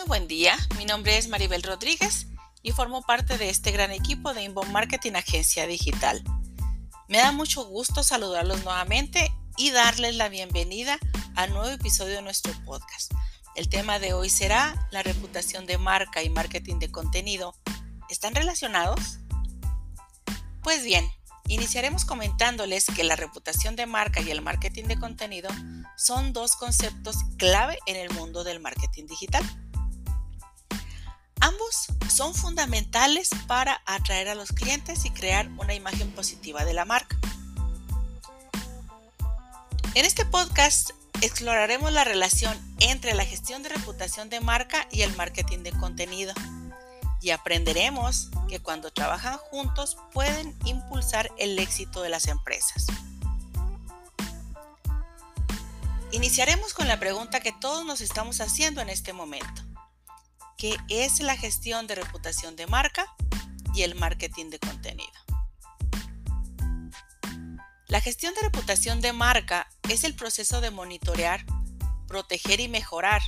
buen 0.00 0.26
día. 0.26 0.56
Mi 0.78 0.84
nombre 0.84 1.16
es 1.16 1.28
Maribel 1.28 1.62
Rodríguez 1.62 2.26
y 2.62 2.72
formo 2.72 3.02
parte 3.02 3.38
de 3.38 3.50
este 3.50 3.70
gran 3.70 3.92
equipo 3.92 4.34
de 4.34 4.42
Inbound 4.42 4.72
Marketing 4.72 5.12
Agencia 5.12 5.66
Digital. 5.66 6.24
Me 7.08 7.18
da 7.18 7.30
mucho 7.30 7.64
gusto 7.64 8.02
saludarlos 8.02 8.64
nuevamente 8.64 9.32
y 9.56 9.70
darles 9.70 10.16
la 10.16 10.28
bienvenida 10.28 10.98
a 11.36 11.46
nuevo 11.46 11.68
episodio 11.68 12.16
de 12.16 12.22
nuestro 12.22 12.52
podcast. 12.64 13.12
El 13.54 13.68
tema 13.68 13.98
de 13.98 14.12
hoy 14.12 14.28
será 14.28 14.88
la 14.90 15.02
reputación 15.02 15.66
de 15.66 15.78
marca 15.78 16.22
y 16.22 16.30
marketing 16.30 16.78
de 16.78 16.90
contenido. 16.90 17.54
¿Están 18.08 18.34
relacionados? 18.34 19.18
Pues 20.62 20.82
bien, 20.84 21.08
iniciaremos 21.46 22.04
comentándoles 22.04 22.86
que 22.86 23.04
la 23.04 23.16
reputación 23.16 23.76
de 23.76 23.86
marca 23.86 24.20
y 24.20 24.30
el 24.30 24.42
marketing 24.42 24.84
de 24.84 24.98
contenido 24.98 25.48
son 25.96 26.32
dos 26.32 26.56
conceptos 26.56 27.16
clave 27.36 27.78
en 27.86 27.96
el 27.96 28.10
mundo 28.10 28.42
del 28.42 28.58
marketing 28.58 29.06
digital. 29.06 29.44
Son 32.08 32.34
fundamentales 32.34 33.30
para 33.46 33.82
atraer 33.86 34.28
a 34.28 34.34
los 34.34 34.52
clientes 34.52 35.04
y 35.04 35.10
crear 35.10 35.48
una 35.58 35.74
imagen 35.74 36.10
positiva 36.12 36.64
de 36.64 36.74
la 36.74 36.84
marca. 36.84 37.16
En 39.94 40.04
este 40.04 40.24
podcast 40.24 40.90
exploraremos 41.20 41.92
la 41.92 42.04
relación 42.04 42.56
entre 42.80 43.14
la 43.14 43.24
gestión 43.24 43.62
de 43.62 43.68
reputación 43.68 44.28
de 44.30 44.40
marca 44.40 44.86
y 44.90 45.02
el 45.02 45.14
marketing 45.16 45.58
de 45.60 45.72
contenido 45.72 46.34
y 47.20 47.30
aprenderemos 47.30 48.30
que 48.48 48.60
cuando 48.60 48.92
trabajan 48.92 49.38
juntos 49.38 49.96
pueden 50.12 50.56
impulsar 50.64 51.30
el 51.38 51.58
éxito 51.58 52.02
de 52.02 52.08
las 52.08 52.26
empresas. 52.26 52.86
Iniciaremos 56.10 56.74
con 56.74 56.88
la 56.88 56.98
pregunta 56.98 57.40
que 57.40 57.52
todos 57.52 57.86
nos 57.86 58.00
estamos 58.00 58.40
haciendo 58.40 58.80
en 58.80 58.90
este 58.90 59.12
momento 59.12 59.62
que 60.62 60.78
es 60.88 61.18
la 61.18 61.36
gestión 61.36 61.88
de 61.88 61.96
reputación 61.96 62.54
de 62.54 62.68
marca 62.68 63.12
y 63.74 63.82
el 63.82 63.96
marketing 63.96 64.48
de 64.48 64.60
contenido. 64.60 65.10
La 67.88 68.00
gestión 68.00 68.32
de 68.34 68.42
reputación 68.42 69.00
de 69.00 69.12
marca 69.12 69.68
es 69.88 70.04
el 70.04 70.14
proceso 70.14 70.60
de 70.60 70.70
monitorear, 70.70 71.44
proteger 72.06 72.60
y 72.60 72.68
mejorar 72.68 73.20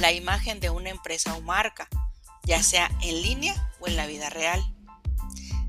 la 0.00 0.10
imagen 0.10 0.58
de 0.58 0.70
una 0.70 0.90
empresa 0.90 1.36
o 1.36 1.40
marca, 1.40 1.86
ya 2.42 2.60
sea 2.64 2.90
en 3.00 3.22
línea 3.22 3.70
o 3.78 3.86
en 3.86 3.94
la 3.94 4.06
vida 4.06 4.28
real. 4.28 4.60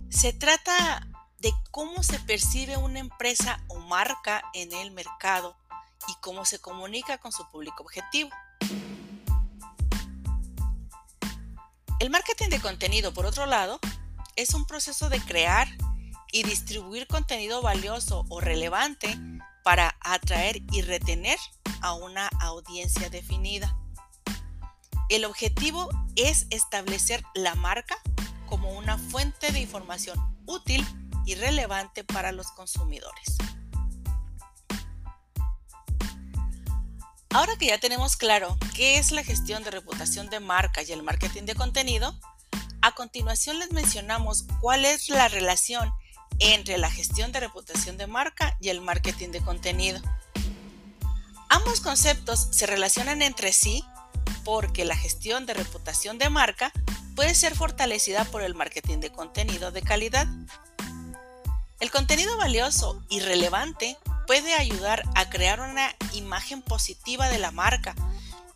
Se 0.10 0.34
trata 0.34 1.08
de 1.38 1.54
cómo 1.70 2.02
se 2.02 2.18
percibe 2.22 2.78
una 2.78 2.98
empresa 2.98 3.64
o 3.68 3.78
marca 3.82 4.42
en 4.56 4.74
el 4.74 4.90
mercado 4.90 5.56
y 6.08 6.16
cómo 6.22 6.44
se 6.44 6.60
comunica 6.60 7.20
con 7.20 7.32
su 7.32 7.48
público 7.52 7.84
objetivo. 7.84 8.32
El 12.04 12.10
marketing 12.10 12.50
de 12.50 12.60
contenido, 12.60 13.14
por 13.14 13.26
otro 13.26 13.46
lado, 13.46 13.80
es 14.36 14.54
un 14.54 14.66
proceso 14.66 15.08
de 15.08 15.22
crear 15.22 15.70
y 16.34 16.44
distribuir 16.44 17.08
contenido 17.08 17.62
valioso 17.62 18.26
o 18.28 18.42
relevante 18.42 19.18
para 19.64 19.96
atraer 20.02 20.62
y 20.74 20.82
retener 20.82 21.38
a 21.80 21.94
una 21.94 22.28
audiencia 22.42 23.10
definida. 23.10 23.74
El 25.08 25.24
objetivo 25.24 25.88
es 26.18 26.46
establecer 26.50 27.24
la 27.36 27.56
marca 27.56 27.96
como 28.48 28.74
una 28.74 28.98
fuente 28.98 29.54
de 29.54 29.62
información 29.62 30.20
útil 30.46 30.86
y 31.26 31.36
relevante 31.36 32.04
para 32.04 32.34
los 32.34 32.52
consumidores. 32.52 33.38
Ahora 37.34 37.56
que 37.58 37.66
ya 37.66 37.80
tenemos 37.80 38.16
claro 38.16 38.56
qué 38.76 39.00
es 39.00 39.12
la 39.12 39.24
gestión 39.24 39.64
de 39.64 39.72
reputación 39.72 40.30
de 40.30 40.40
marca 40.40 40.84
y 40.84 40.92
el 40.92 41.02
marketing 41.02 41.46
de 41.46 41.56
contenido, 41.56 42.16
a 42.84 42.92
continuación 42.92 43.58
les 43.58 43.72
mencionamos 43.72 44.46
cuál 44.62 44.86
es 44.86 45.10
la 45.10 45.28
relación 45.30 45.92
entre 46.38 46.78
la 46.78 46.92
gestión 46.92 47.32
de 47.32 47.40
reputación 47.40 47.98
de 47.98 48.06
marca 48.06 48.56
y 48.62 48.70
el 48.70 48.82
marketing 48.82 49.30
de 49.30 49.42
contenido. 49.42 50.00
Ambos 51.50 51.82
conceptos 51.82 52.50
se 52.52 52.68
relacionan 52.68 53.24
entre 53.24 53.52
sí 53.52 53.84
porque 54.46 54.86
la 54.86 54.96
gestión 54.96 55.48
de 55.48 55.56
reputación 55.56 56.20
de 56.20 56.30
marca 56.30 56.72
puede 57.16 57.34
ser 57.34 57.56
fortalecida 57.56 58.26
por 58.26 58.44
el 58.44 58.54
marketing 58.54 59.00
de 59.00 59.12
contenido 59.12 59.72
de 59.72 59.82
calidad. 59.82 60.28
El 61.80 61.90
contenido 61.90 62.38
valioso 62.38 63.04
y 63.10 63.22
relevante 63.22 63.98
puede 64.26 64.54
ayudar 64.54 65.04
a 65.16 65.30
crear 65.30 65.60
una 65.60 65.96
imagen 66.14 66.62
positiva 66.62 67.30
de 67.30 67.40
la 67.40 67.52
marca 67.52 67.96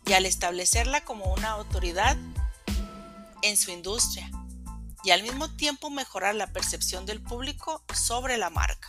y 0.06 0.14
al 0.14 0.26
establecerla 0.26 1.04
como 1.04 1.32
una 1.32 1.50
autoridad 1.50 2.16
en 3.42 3.56
su 3.56 3.70
industria 3.70 4.30
y 5.04 5.10
al 5.10 5.22
mismo 5.22 5.48
tiempo 5.56 5.90
mejorar 5.90 6.34
la 6.34 6.52
percepción 6.52 7.06
del 7.06 7.22
público 7.22 7.82
sobre 7.94 8.36
la 8.36 8.50
marca. 8.50 8.88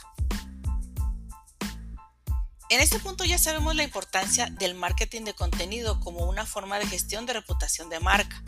En 2.69 2.81
este 2.81 2.99
punto 2.99 3.25
ya 3.25 3.39
sabemos 3.39 3.75
la 3.75 3.83
importancia 3.83 4.45
del 4.45 4.75
marketing 4.75 5.23
de 5.23 5.33
contenido 5.33 5.99
como 5.99 6.29
una 6.29 6.45
forma 6.45 6.77
de 6.77 6.85
gestión 6.85 7.25
de 7.25 7.33
reputación 7.33 7.89
de 7.89 7.99
marca. 7.99 8.43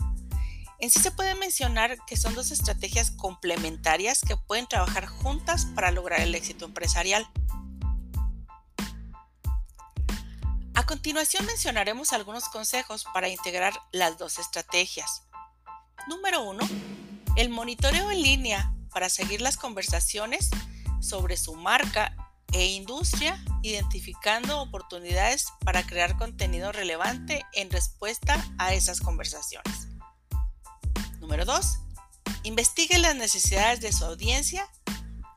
En 0.77 0.89
sí 0.89 0.99
se 0.99 1.11
puede 1.11 1.35
mencionar 1.35 1.97
que 2.05 2.17
son 2.17 2.35
dos 2.35 2.51
estrategias 2.51 3.11
complementarias 3.11 4.21
que 4.21 4.37
pueden 4.37 4.67
trabajar 4.67 5.05
juntas 5.05 5.65
para 5.75 5.91
lograr 5.91 6.21
el 6.21 6.35
éxito 6.35 6.65
empresarial. 6.65 7.27
Continuación 10.91 11.45
mencionaremos 11.45 12.11
algunos 12.11 12.49
consejos 12.49 13.05
para 13.13 13.29
integrar 13.29 13.73
las 13.93 14.17
dos 14.17 14.37
estrategias. 14.39 15.23
Número 16.09 16.43
1. 16.43 16.59
El 17.37 17.47
monitoreo 17.49 18.11
en 18.11 18.21
línea 18.21 18.73
para 18.93 19.07
seguir 19.07 19.39
las 19.39 19.55
conversaciones 19.55 20.49
sobre 20.99 21.37
su 21.37 21.55
marca 21.55 22.13
e 22.51 22.65
industria, 22.73 23.41
identificando 23.61 24.59
oportunidades 24.59 25.47
para 25.63 25.83
crear 25.83 26.17
contenido 26.17 26.73
relevante 26.73 27.45
en 27.53 27.71
respuesta 27.71 28.45
a 28.57 28.73
esas 28.73 28.99
conversaciones. 28.99 29.87
Número 31.21 31.45
2. 31.45 31.79
Investigue 32.43 32.97
las 32.97 33.15
necesidades 33.15 33.79
de 33.79 33.93
su 33.93 34.03
audiencia 34.03 34.69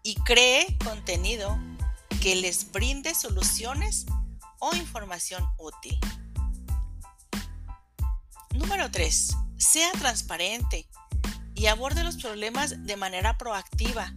y 0.03 0.17
cree 0.17 0.77
contenido 0.83 1.57
que 2.21 2.35
les 2.35 2.73
brinde 2.73 3.15
soluciones 3.15 4.07
o 4.65 4.75
información 4.75 5.47
útil. 5.59 5.99
Número 8.55 8.91
3. 8.91 9.37
Sea 9.59 9.93
transparente 9.93 10.89
y 11.55 11.67
aborde 11.67 12.03
los 12.03 12.17
problemas 12.17 12.87
de 12.87 12.97
manera 12.97 13.37
proactiva. 13.37 14.15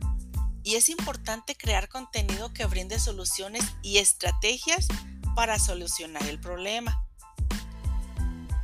Y 0.63 0.75
es 0.75 0.88
importante 0.88 1.58
crear 1.58 1.90
contenido 1.90 2.53
que 2.53 2.66
brinde 2.66 2.97
soluciones 2.97 3.63
y 3.81 3.97
estrategias 3.97 4.88
para 5.35 5.59
solucionar 5.59 6.24
el 6.24 6.40
problema. 6.40 7.06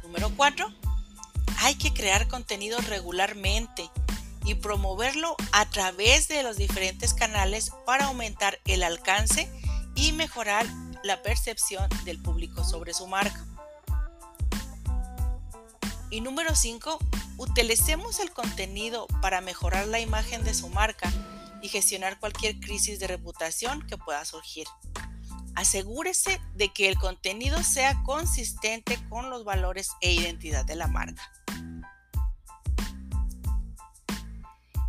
Número 0.03 0.31
4. 0.37 0.65
Hay 1.59 1.75
que 1.75 1.93
crear 1.93 2.29
contenido 2.29 2.79
regularmente 2.79 3.89
y 4.45 4.55
promoverlo 4.55 5.35
a 5.51 5.69
través 5.69 6.29
de 6.29 6.43
los 6.43 6.55
diferentes 6.55 7.13
canales 7.13 7.71
para 7.85 8.05
aumentar 8.05 8.59
el 8.65 8.83
alcance 8.83 9.51
y 9.95 10.13
mejorar 10.13 10.65
la 11.03 11.21
percepción 11.21 11.87
del 12.05 12.21
público 12.21 12.63
sobre 12.63 12.93
su 12.93 13.07
marca. 13.07 13.45
Y 16.09 16.21
número 16.21 16.55
5, 16.55 16.97
utilicemos 17.37 18.19
el 18.19 18.31
contenido 18.31 19.07
para 19.21 19.41
mejorar 19.41 19.87
la 19.87 19.99
imagen 19.99 20.43
de 20.43 20.53
su 20.53 20.69
marca 20.69 21.11
y 21.61 21.67
gestionar 21.67 22.19
cualquier 22.19 22.59
crisis 22.59 22.99
de 22.99 23.07
reputación 23.07 23.85
que 23.87 23.97
pueda 23.97 24.23
surgir. 24.23 24.67
Asegúrese 25.55 26.39
de 26.55 26.69
que 26.69 26.87
el 26.87 26.97
contenido 26.97 27.61
sea 27.63 28.01
consistente 28.03 28.97
con 29.09 29.29
los 29.29 29.43
valores 29.43 29.89
e 30.01 30.11
identidad 30.13 30.65
de 30.65 30.75
la 30.75 30.87
marca. 30.87 31.31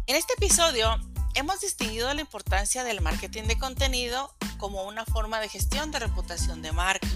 En 0.06 0.16
este 0.16 0.34
episodio 0.34 0.98
hemos 1.34 1.60
distinguido 1.60 2.12
la 2.12 2.20
importancia 2.20 2.84
del 2.84 3.00
marketing 3.00 3.44
de 3.44 3.58
contenido 3.58 4.34
como 4.58 4.84
una 4.84 5.04
forma 5.04 5.40
de 5.40 5.48
gestión 5.48 5.90
de 5.90 5.98
reputación 5.98 6.62
de 6.62 6.72
marca. 6.72 7.08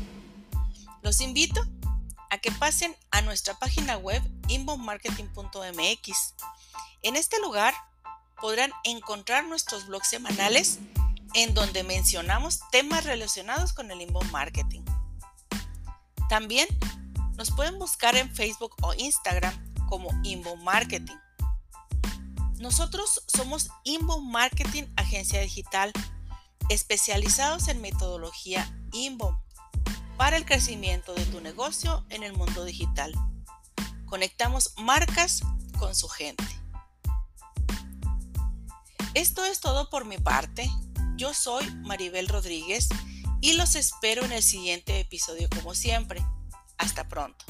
Los 1.03 1.21
invito 1.21 1.65
a 2.31 2.39
que 2.39 2.51
pasen 2.53 2.95
a 3.11 3.23
nuestra 3.23 3.55
página 3.59 3.97
web 3.97 4.23
inboundmarketing.mx. 4.49 6.35
En 7.03 7.17
este 7.17 7.41
lugar 7.41 7.75
podrán 8.41 8.73
encontrar 8.85 9.45
nuestros 9.45 9.87
blogs 9.87 10.09
semanales 10.09 10.79
en 11.35 11.55
donde 11.55 11.85
mencionamos 11.85 12.61
temas 12.71 13.05
relacionados 13.05 13.73
con 13.73 13.91
el 13.91 14.01
inbound 14.01 14.31
marketing. 14.31 14.83
También 16.29 16.69
nos 17.37 17.51
pueden 17.53 17.79
buscar 17.79 18.17
en 18.17 18.35
Facebook 18.35 18.75
o 18.83 18.93
Instagram 18.95 19.55
como 19.89 20.11
Inbound 20.25 20.63
Marketing. 20.63 21.17
Nosotros 22.59 23.23
somos 23.29 23.71
Inbound 23.85 24.31
Marketing 24.31 24.85
Agencia 24.97 25.41
Digital 25.41 25.93
especializados 26.69 27.69
en 27.69 27.81
metodología 27.81 28.71
Inbound 28.93 29.39
para 30.17 30.37
el 30.37 30.45
crecimiento 30.45 31.15
de 31.15 31.25
tu 31.27 31.41
negocio 31.41 32.05
en 32.11 32.23
el 32.23 32.33
mundo 32.33 32.65
digital. 32.65 33.13
Conectamos 34.07 34.75
marcas 34.79 35.43
con 35.79 35.95
su 35.95 36.09
gente. 36.09 36.45
Esto 39.15 39.45
es 39.45 39.61
todo 39.61 39.89
por 39.91 40.05
mi 40.05 40.19
parte. 40.19 40.71
Yo 41.17 41.35
soy 41.35 41.69
Maribel 41.77 42.29
Rodríguez 42.29 42.89
y 43.41 43.55
los 43.55 43.75
espero 43.75 44.25
en 44.25 44.33
el 44.33 44.43
siguiente 44.43 45.01
episodio 45.01 45.49
como 45.49 45.75
siempre. 45.75 46.25
Hasta 46.77 47.09
pronto. 47.09 47.45